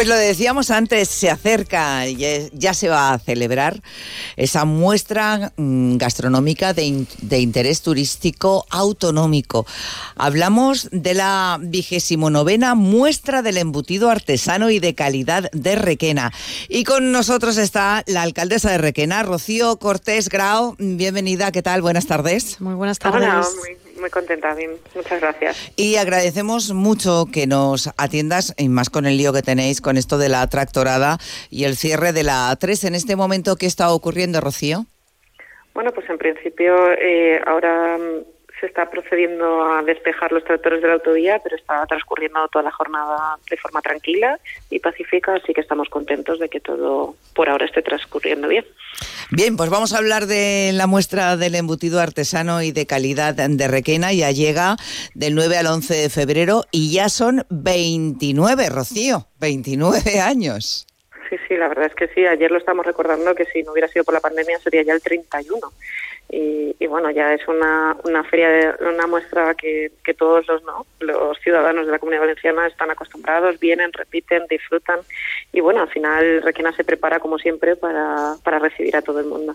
[0.00, 3.82] Pues lo decíamos antes, se acerca, ya se va a celebrar
[4.38, 7.04] esa muestra mm, gastronómica de,
[7.38, 9.66] interés turístico autonómico.
[10.16, 16.32] Hablamos de la vigésimo novena muestra del embutido artesano y de calidad de Requena.
[16.70, 20.76] Y con nosotros está la alcaldesa de Requena, Rocío Cortés Grau.
[20.78, 21.82] Bienvenida, ¿qué tal?
[21.82, 22.58] Buenas tardes.
[22.58, 23.20] Muy buenas tardes.
[23.20, 24.70] Hola, muy contenta, bien.
[24.94, 25.72] Muchas gracias.
[25.76, 30.16] Y agradecemos mucho que nos atiendas, y más con el lío que tenéis con esto
[30.16, 31.18] de la tractorada
[31.50, 33.56] y el cierre de la A3 en este momento.
[33.56, 34.86] ¿Qué está ocurriendo, Rocío?
[35.74, 37.98] Bueno, pues en principio eh, ahora
[38.60, 42.70] se está procediendo a despejar los tractores de la autovía, pero está transcurriendo toda la
[42.70, 44.38] jornada de forma tranquila
[44.68, 48.64] y pacífica, así que estamos contentos de que todo por ahora esté transcurriendo bien.
[49.30, 53.68] Bien, pues vamos a hablar de la muestra del embutido artesano y de calidad de
[53.68, 54.12] Requena.
[54.12, 54.76] Ya llega
[55.14, 60.86] del 9 al 11 de febrero y ya son 29, Rocío, 29 años.
[61.30, 62.26] Sí, sí, la verdad es que sí.
[62.26, 65.00] Ayer lo estamos recordando que si no hubiera sido por la pandemia sería ya el
[65.00, 65.60] 31.
[66.32, 70.86] Y, bueno, ya es una, una feria, de, una muestra que, que todos los, ¿no?
[71.00, 75.00] los ciudadanos de la Comunidad Valenciana están acostumbrados, vienen, repiten, disfrutan.
[75.52, 79.26] Y bueno, al final Requena se prepara como siempre para, para recibir a todo el
[79.26, 79.54] mundo.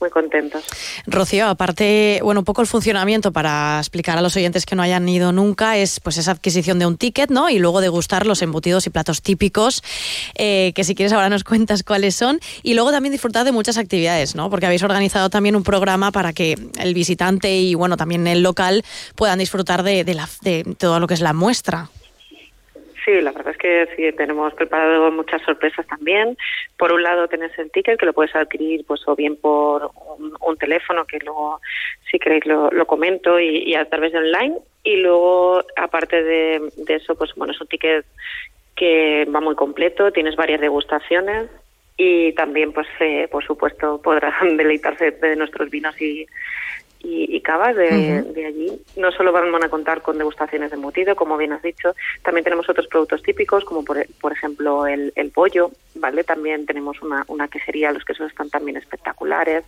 [0.00, 0.64] Muy contentos.
[1.06, 5.06] Rocío, aparte, bueno, un poco el funcionamiento para explicar a los oyentes que no hayan
[5.08, 7.50] ido nunca es pues esa adquisición de un ticket, ¿no?
[7.50, 9.82] Y luego degustar los embutidos y platos típicos,
[10.34, 12.40] eh, que si quieres ahora nos cuentas cuáles son.
[12.62, 14.48] Y luego también disfrutar de muchas actividades, ¿no?
[14.48, 18.82] Porque habéis organizado también un programa para que el visitante y bueno también el local
[19.16, 21.88] puedan disfrutar de, de, todo lo que es la muestra.
[23.04, 26.36] Sí, la verdad es que sí, tenemos preparado muchas sorpresas también.
[26.76, 29.92] Por un lado tenés el ticket que lo puedes adquirir pues o bien por
[30.40, 31.60] un, teléfono que luego
[32.10, 37.14] si queréis lo, comento y, a través de online y luego aparte de, de eso
[37.14, 38.04] pues bueno es un ticket
[38.74, 41.48] que va muy completo, tienes varias degustaciones
[41.96, 46.26] y también pues eh, por supuesto podrán deleitarse de nuestros vinos y,
[47.08, 48.72] y, cavas de, de, allí.
[48.96, 52.68] No solo van, a contar con degustaciones de embutido, como bien has dicho, también tenemos
[52.68, 56.24] otros productos típicos, como por, por ejemplo el, el, pollo, ¿vale?
[56.24, 59.64] También tenemos una, una quesería, los quesos están también espectaculares.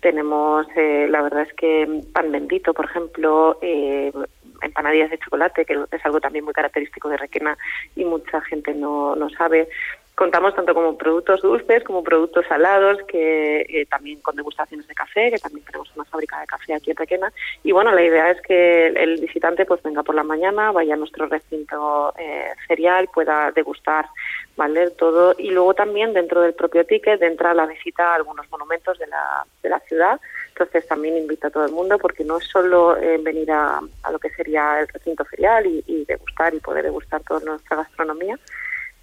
[0.00, 4.12] Tenemos, eh, la verdad es que pan bendito, por ejemplo, eh,
[4.62, 7.58] empanadillas de chocolate, que es algo también muy característico de Requena
[7.96, 9.68] y mucha gente no, no sabe
[10.18, 15.30] contamos tanto como productos dulces como productos salados, que eh, también con degustaciones de café,
[15.30, 17.32] que también tenemos una fábrica de café aquí en Requena.
[17.62, 20.96] Y bueno, la idea es que el, visitante pues venga por la mañana, vaya a
[20.96, 24.06] nuestro recinto eh, ferial, pueda degustar
[24.56, 24.90] ¿vale?
[24.90, 25.36] todo.
[25.38, 29.46] Y luego también dentro del propio ticket entra la visita a algunos monumentos de la,
[29.62, 30.20] de la ciudad.
[30.48, 34.10] Entonces también invito a todo el mundo porque no es solo eh, venir a, a,
[34.10, 38.36] lo que sería el recinto ferial y, y degustar y poder degustar toda nuestra gastronomía,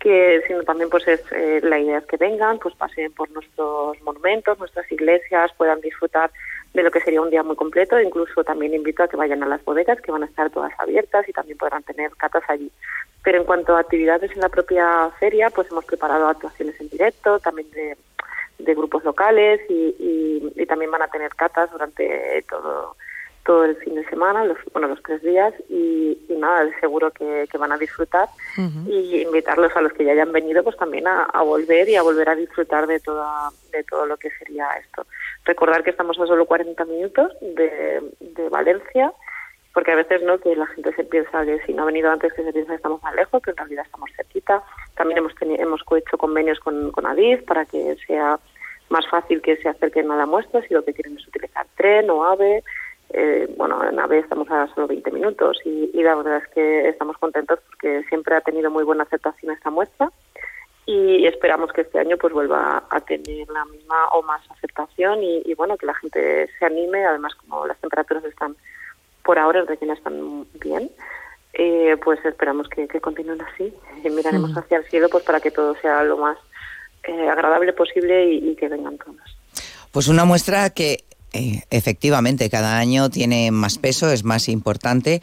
[0.06, 4.00] que sino también pues es eh, la idea es que vengan, pues pasen por nuestros
[4.04, 6.30] monumentos, nuestras iglesias, puedan disfrutar
[6.76, 8.00] de lo que sería un día muy completo.
[8.00, 11.28] Incluso también invito a que vayan a las bodegas, que van a estar todas abiertas
[11.28, 12.72] y también podrán tener catas allí.
[13.24, 17.40] Pero en cuanto a actividades en la propia feria, pues hemos preparado actuaciones en directo,
[17.40, 17.98] también de,
[18.76, 22.96] grupos locales y, y también van a tener catas durante todo
[23.45, 27.72] todo el fin de semana, los, bueno, los tres días, y, nada, seguro que, van
[27.72, 28.28] a disfrutar.
[28.88, 32.28] Y invitarlos a los que ya hayan venido, pues también a, volver y a volver
[32.28, 35.06] a disfrutar de, toda, de todo lo que sería esto.
[35.45, 39.13] Recordar que estamos a solo 40 minutos de, de Valencia,
[39.73, 42.33] porque a veces no que la gente se piensa que si no ha venido antes
[42.33, 44.63] que se piensa que estamos más lejos, que en realidad estamos cerquita.
[44.95, 48.39] También hemos hemos hecho convenios con, con Adif para que sea
[48.89, 52.09] más fácil que se acerquen a la muestra si lo que quieren es utilizar tren
[52.09, 52.63] o AVE
[53.18, 57.18] eh, bueno, en AVE estamos a solo 20 minutos y, la verdad es que estamos
[57.18, 60.12] contentos porque siempre ha tenido muy buena aceptación esta muestra
[60.86, 65.54] y esperamos que este año pues vuelva a tener la misma o más aceptación y,
[65.54, 68.57] bueno, que la gente se anime, además como las temperaturas están
[69.24, 70.92] por ahora en Requena están bien,
[71.54, 73.74] eh, pues esperamos que, continúen así
[74.04, 74.57] y miraremos mm.
[74.57, 76.38] hacia el cielo pues para que todo sea lo más
[77.06, 79.38] eh, agradable posible y, y que vengan todos.
[79.94, 81.06] Pues una muestra que
[81.70, 85.22] efectivamente, cada año tiene más peso, es más importante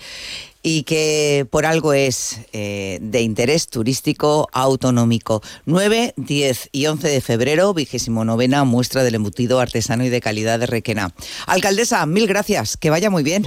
[0.62, 5.42] y que por algo es eh, de interés turístico autonómico.
[5.66, 10.60] 9, 10 y 11 de febrero, vigésimo novena muestra del embutido artesano y de calidad
[10.60, 11.10] de Requena.
[11.46, 13.44] Alcaldesa, mil gracias, que vaya muy bien.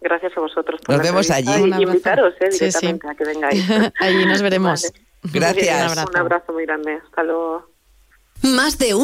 [0.00, 0.80] gracias a vosotros.
[0.84, 1.50] Por nos vemos allí.
[1.50, 3.64] Y invitaros eh, directamente a que vengáis.
[4.00, 4.92] allí nos veremos.
[5.22, 5.76] Gracias.
[5.76, 6.10] Un abrazo.
[6.10, 6.98] un abrazo muy grande.
[7.04, 7.66] Hasta luego.
[8.42, 8.96] Más de un